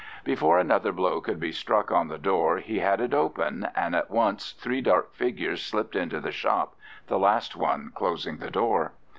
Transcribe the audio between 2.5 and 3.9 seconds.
he had it open,